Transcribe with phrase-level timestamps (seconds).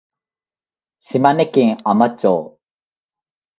[0.99, 2.59] 島根県海士町